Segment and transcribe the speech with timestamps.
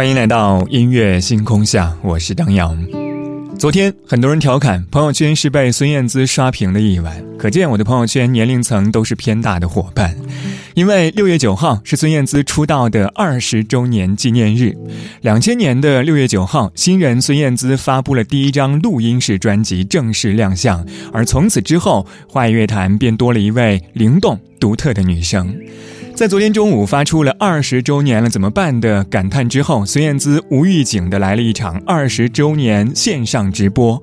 [0.00, 2.74] 欢迎来到音乐星空下，我是张扬。
[3.58, 10.16] 昨天很多人调侃朋友圈是被孙燕姿刷屏的一晚，可见我的朋友圈年龄层都是偏大的伙伴。
[10.72, 14.74] 因为六月九号是孙燕姿出道的二十周年纪念日，
[15.20, 20.82] 两千年的六月九号，新人孙燕姿发布了第一张录音室专辑正式亮相，
[21.12, 25.54] 而从此之后，华语乐坛便多了一位灵动独特的女生。
[26.20, 34.02] 在昨天中午发出了二十周年了怎么办的感叹之后，孙燕姿无预警的来了一场二十周年线上直播。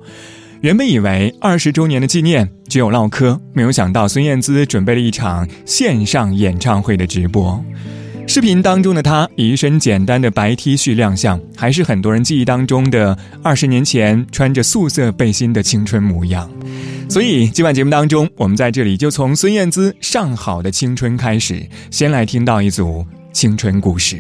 [0.61, 7.63] 原本以为二十周年的纪念只有唠嗑，没有想到孙燕姿准备了一场线上演唱会的直播。
[8.25, 16.49] 视频当中的她以一身简单的白 T 恤亮相，还是很多人记忆当中的二十年前穿着素色背心的青春模样。
[17.09, 24.17] 所以今晚节目当中，我们在这里就从孙燕姿上好的青春开始，先来听到一组青春故事。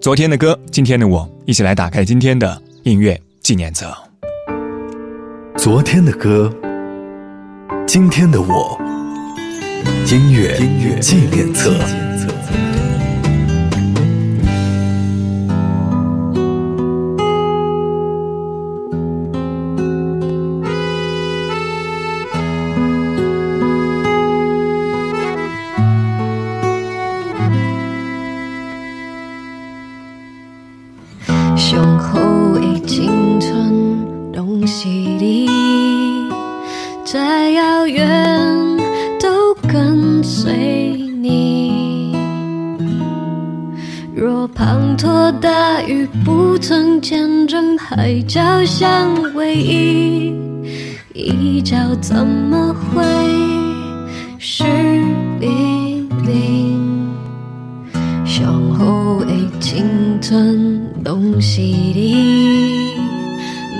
[0.00, 3.96] 昨天的歌，今天的我，一起来打开今天的音乐纪念册。
[5.56, 6.52] 昨天的歌，
[7.86, 8.76] 今天的我，
[10.10, 10.58] 音乐
[11.00, 11.72] 纪念册。
[60.30, 61.60] 存东西
[61.92, 62.14] 里，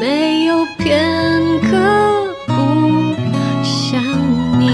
[0.01, 1.01] 没有片
[1.61, 1.77] 刻
[2.49, 2.53] 不
[3.63, 4.03] 想
[4.59, 4.69] 你。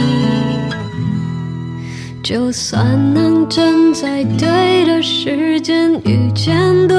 [2.23, 2.83] 就算
[3.13, 6.57] 能站在对的时间遇见
[6.89, 6.97] 对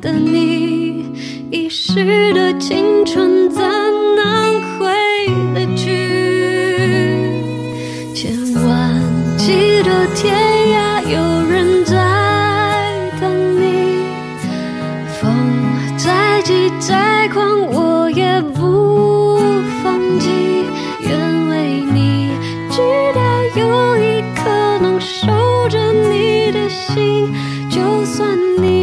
[0.00, 1.04] 的你。
[1.52, 3.75] 遗失的青春在
[27.70, 28.75] 就算你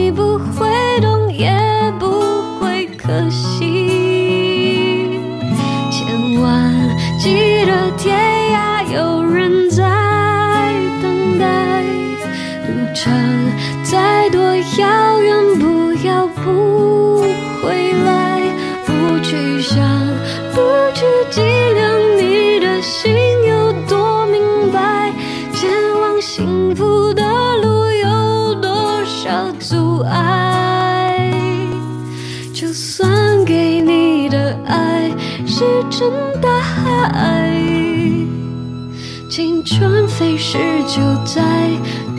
[39.73, 41.41] 春飞逝就再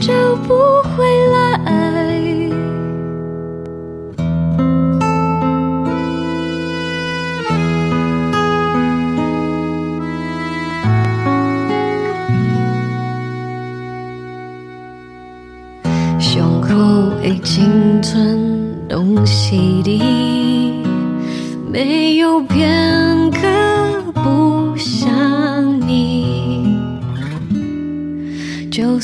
[0.00, 0.82] 找不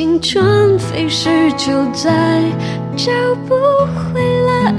[0.00, 2.42] 青春飞逝就再
[2.96, 3.12] 找
[3.46, 3.54] 不
[3.94, 4.74] 回来。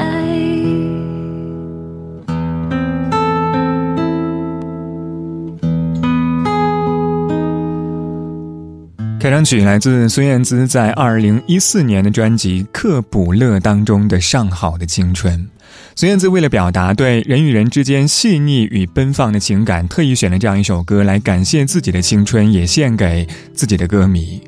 [9.19, 15.37] 开场曲来自孙燕姿在二零一四年的专辑《克卜勒》当中的《上好的青春》。
[15.95, 24.41] 孙燕姿为了表达对人与人之间细腻与奔放的情感，特意选了这样一首歌来感谢自己的青春，也献给自己的歌迷。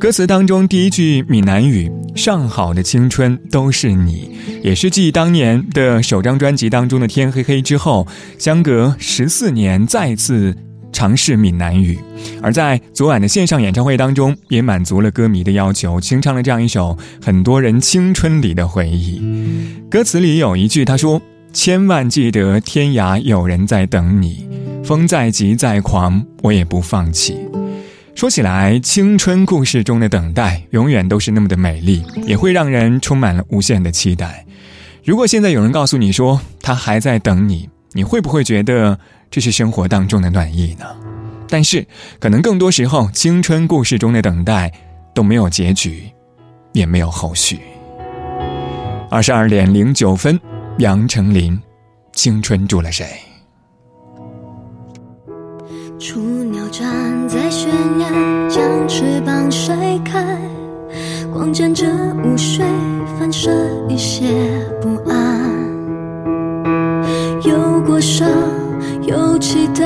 [0.00, 4.30] 歌词当中第一句闽南语“上好的青春都是你”，
[4.64, 8.06] 也是继当年的首张专辑当中的《天黑黑》之后，
[8.38, 10.56] 相隔十四年再次。
[10.92, 11.98] 尝试闽南语，
[12.42, 19.22] 而在昨晚的线上演唱会当中，也满足了歌迷的要求，清唱了这样一首很多人青春里的回忆。
[19.88, 21.22] 歌词里有一句，他说
[21.52, 24.48] ：“千万记得天涯有人在等你，
[24.82, 27.36] 风再急再狂，我也不放弃。”
[28.14, 34.44] 说起来，青春故事中的等待，永远都是那么的美丽，也会让人充满了无限的期待。
[35.04, 38.98] 如果现在有人告诉你说他还在等你，你会不会觉得？
[39.32, 40.84] 这是生活当中的暖意呢，
[41.48, 41.86] 但是
[42.18, 44.72] 可能更多时候，青春故事中的等待
[45.14, 46.10] 都没有结局，
[46.72, 47.60] 也没有后续。
[49.08, 50.36] 二十二点零九分，
[50.78, 51.56] 杨丞琳，
[52.12, 53.06] 《青春住了谁》。
[56.00, 56.88] 雏鸟站
[57.28, 57.68] 在悬
[57.98, 58.08] 崖，
[58.48, 60.24] 将翅膀甩开，
[61.30, 61.86] 光沾着
[62.24, 62.64] 雾水，
[63.18, 63.50] 反射
[63.86, 64.24] 一些
[64.80, 65.40] 不安。
[67.44, 68.26] 有过伤。
[69.02, 69.84] 有期待，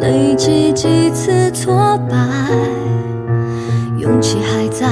[0.00, 1.74] 累积几次挫
[2.10, 2.16] 败，
[3.98, 4.86] 勇气还在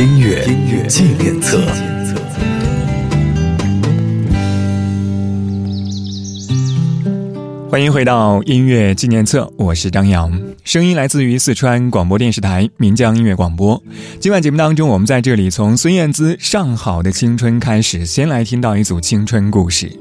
[0.00, 0.42] 音乐
[0.88, 1.60] 纪念册。
[7.68, 13.82] 欢迎回到音乐纪念册，我是张扬，声音来自于四川广播电视台岷江音乐广播。
[14.18, 19.92] 今晚节目当中，我们在这里从孙燕姿《上好的青春》开始，先来听到一组青春故事。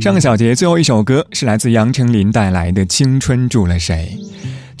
[0.00, 4.16] 上个小节最后一首歌是来自杨丞琳带来的《青春住了谁》。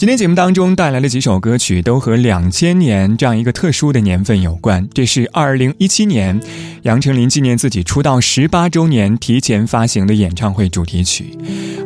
[0.00, 4.88] 今天节目当中带来的几首歌曲都和两千年这样一个特殊的年份有关。
[4.94, 6.40] 这是二零一七年，
[6.84, 11.36] 杨丞琳纪念自己出道十八周年提前发行的演唱会主题曲。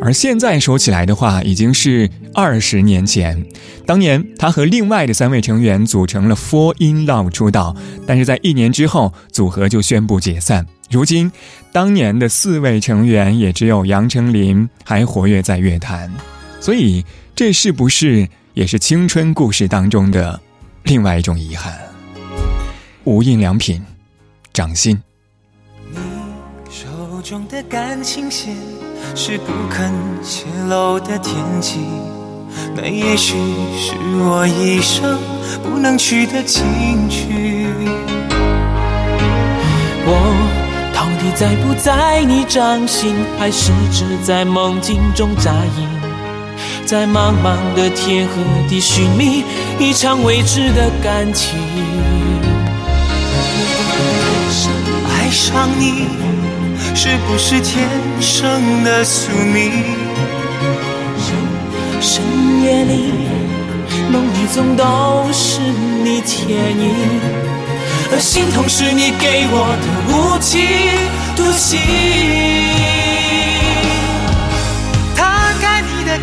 [0.00, 3.44] 而现在说起来的话，已经是二十年前。
[3.84, 7.74] 当年他和另外的三位成员组成了 Four in Love 出道，
[8.06, 10.64] 但是在一年之后，组合就宣布解散。
[10.88, 11.32] 如今，
[11.72, 16.12] 当年的四位成员也只有杨丞琳还活跃在乐坛，
[16.64, 17.04] 所以。
[17.36, 20.40] 这是不是也是青春故事当中的
[20.84, 21.76] 另外一种遗憾？
[23.02, 23.82] 无印良品，
[24.52, 25.02] 掌心。
[25.90, 25.98] 你
[26.70, 26.86] 手
[27.24, 28.56] 中的感情线
[29.16, 29.92] 是不肯
[30.22, 31.80] 泄露的天机，
[32.76, 33.34] 那也许
[33.76, 35.18] 是我一生
[35.60, 36.62] 不能去的禁
[37.10, 37.66] 区。
[40.06, 45.93] 我到底在不在你掌心，还是只在梦境中扎营？
[46.86, 48.34] 在茫茫的天和
[48.68, 49.42] 地寻觅
[49.78, 51.58] 一场未知的感情，
[55.08, 56.06] 爱上你
[56.94, 57.88] 是不是天
[58.20, 59.72] 生的宿命？
[62.02, 62.22] 深
[62.62, 63.12] 夜里
[64.12, 65.60] 梦里总都是
[66.04, 66.94] 你倩影，
[68.12, 70.68] 而心痛是你给我的无期
[71.34, 72.93] 徒刑。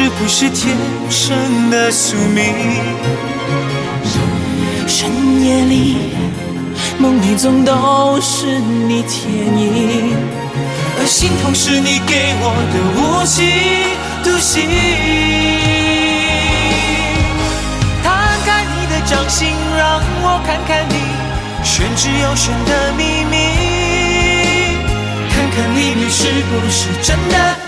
[0.00, 0.76] 是不是天
[1.10, 1.36] 生
[1.70, 2.54] 的宿命？
[4.86, 5.10] 深
[5.44, 5.96] 夜里，
[7.00, 10.14] 梦里总都是你倩影，
[11.00, 13.50] 而心痛是你给我的无期
[14.22, 14.62] 徒刑。
[18.04, 20.94] 摊开你的掌心，让我看看你
[21.64, 23.34] 玄之又玄的秘密，
[25.34, 27.67] 看看里面是不是真的。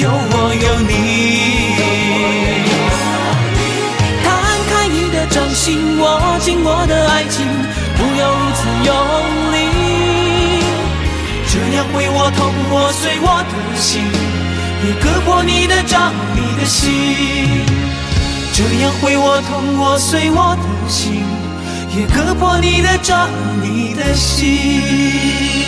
[0.00, 0.92] 有我有你。
[4.22, 4.26] 摊
[4.70, 7.44] 开你的掌心，握紧我的爱情，
[7.96, 8.90] 不要如此用
[9.52, 9.56] 力。
[11.50, 12.40] 这样会我痛，
[12.70, 14.04] 我碎我的心，
[14.86, 17.66] 也割破你的掌，你的心。
[18.52, 21.24] 这样会我痛，我碎我的心，
[21.96, 23.28] 也割破你的掌，
[23.60, 25.67] 你的心。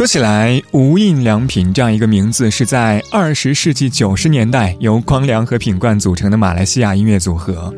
[0.00, 7.70] 说起来，无印良品这样一个名字是在二十世纪九十年代由光良和品冠组成的马来西亚音乐组合。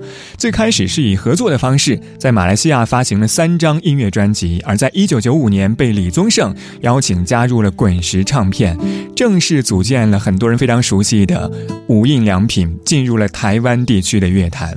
[0.42, 8.76] 最开始是以合作的方式在马来西亚发行了三张音乐专辑，而在一九九五年被李宗盛邀请加入了滚石唱片，
[9.14, 11.48] 正式组建了很多人非常熟悉的
[11.86, 14.76] 无印良品，进入了台湾地区的乐坛。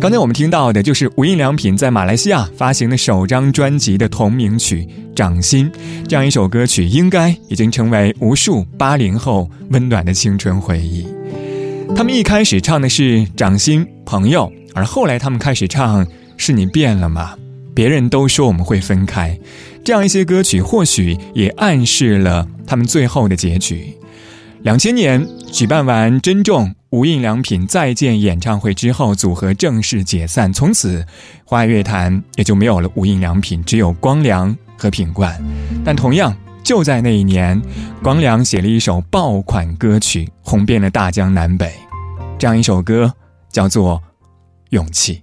[0.00, 4.88] 刚才我们听到的就是无印良品在马来西亚发行的首张专辑的同名曲。
[5.14, 5.70] 掌心
[6.08, 11.06] 这样一首歌曲，应该已经成为无数八零后温暖的青春回忆。
[11.96, 17.36] 他们一开始唱的是掌心朋友，而后来他们开始唱是你变了吗？
[17.74, 19.36] 别人都说我们会分开，
[19.84, 23.96] 这样一些歌曲或许也暗示了他们最后的结局。
[24.62, 31.04] 两千年举办完珍重无印良品再见演唱会之后，组合正式解散，从此
[31.44, 34.56] 华语乐坛也就没有了无印良品，只有光良。
[34.76, 35.40] 和品冠，
[35.84, 37.60] 但同样就在那一年，
[38.02, 41.70] 光良写了一首爆款歌曲，红遍了大江南北。
[42.38, 43.12] 这样一首歌
[43.50, 43.98] 叫做
[44.70, 45.16] 《勇气》。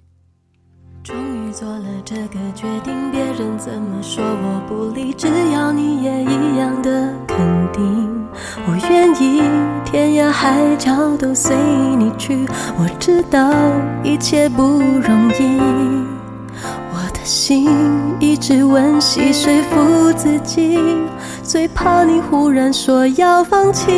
[1.04, 7.38] 终于做了这个决定，别人怎么说我不理，只要你也一样的肯
[7.74, 8.24] 定，
[8.68, 9.42] 我愿意
[9.84, 11.58] 天涯海角都随
[11.98, 12.46] 你去。
[12.78, 13.52] 我知道
[14.04, 15.60] 一切不容易。
[17.24, 17.68] 心
[18.20, 20.76] 一直温习说服自己，
[21.44, 23.92] 最怕你忽然说要放弃。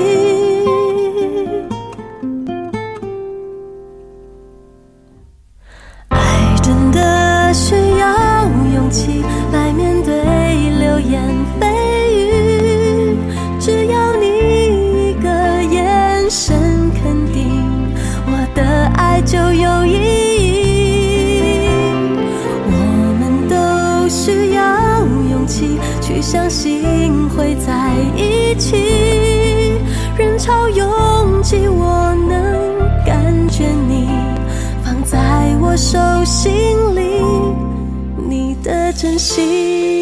[39.03, 39.92] 珍惜。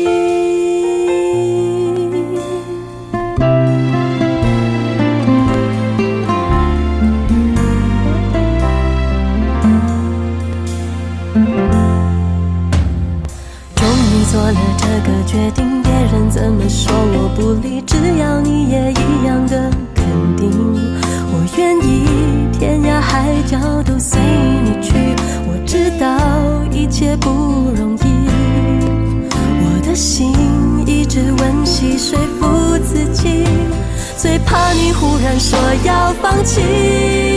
[34.73, 37.30] 你忽然说要放弃。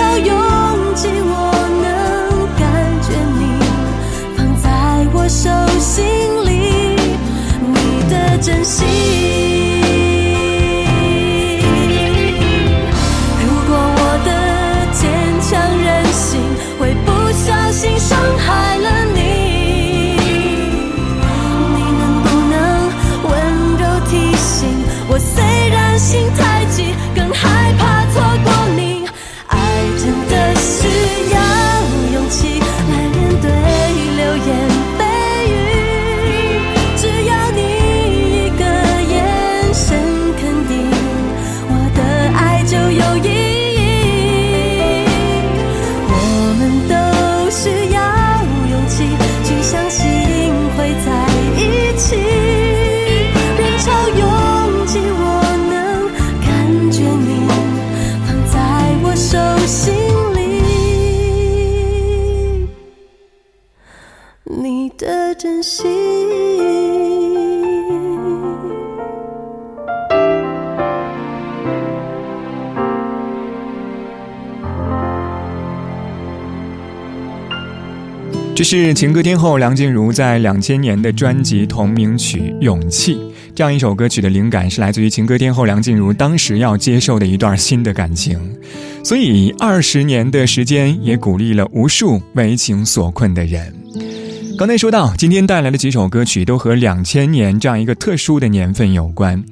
[0.00, 0.41] 拥挤，
[78.62, 83.14] 是情歌天后梁静茹在两千年的专辑同名曲《勇气》
[83.54, 88.38] 这样一首歌曲的灵感是来自于情歌天后梁静茹当时要接受的一段新的感情，
[89.02, 93.74] 所以二十年的时间也鼓励了无数为情所困的人。
[94.58, 99.42] 刚才说到，今天带来的几首歌曲都和两千年这样一个特殊的年份有关。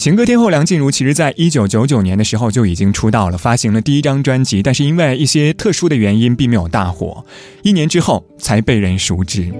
[0.00, 7.22] 情歌天后梁静茹，其实在一九九九年的时候就已经出道了，发行了第一张专辑，但是因为一些特殊的原因，并没有大火，
[7.62, 9.52] 一年之后才被人熟知。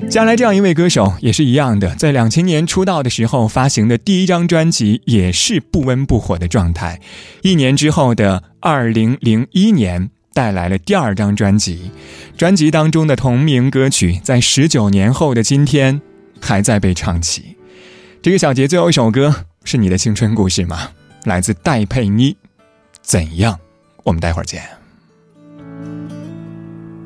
[0.00, 7.00] 接下来这样一位歌手也是一样的，在两千年出道的时候发行的第一张专辑也是不温不火的状态，
[7.42, 11.92] 一年之后的二零零一年带来了第二张专辑，
[12.36, 16.02] 专辑当中的同名歌曲在十九年后的今天
[16.40, 17.56] 还在被唱起。
[18.20, 19.44] 这个小节最后一首歌。
[19.64, 20.90] 是你的青春故事吗？
[21.24, 22.36] 来自戴佩妮，
[23.00, 23.58] 怎样？
[24.02, 24.62] 我们待会儿见。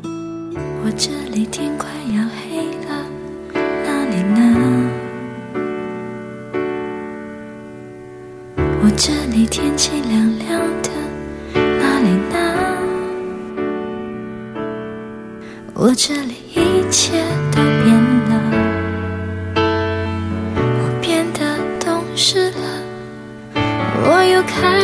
[0.03, 3.07] 我这里天快要黑了，
[3.55, 4.38] 哪里呢？
[8.83, 10.90] 我这里天气凉凉的，
[11.55, 12.37] 哪里呢？
[15.75, 17.25] 我这里一切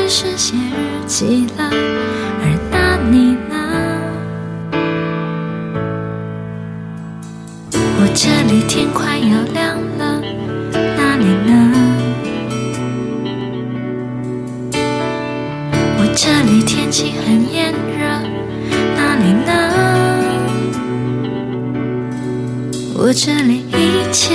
[0.05, 3.57] 开始写日记了，而那你呢？
[7.73, 10.21] 我这里天快要亮了，
[10.95, 11.53] 那里呢？
[15.97, 18.05] 我这里天气很炎热，
[18.99, 19.53] 那里呢？
[22.95, 24.35] 我这里一切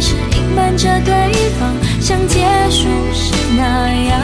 [0.00, 1.12] 是隐瞒着对
[1.58, 4.20] 方，像结束时那样？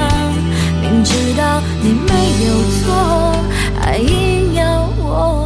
[0.81, 2.13] 明知道你没
[2.47, 3.35] 有错，
[3.81, 5.46] 还硬要我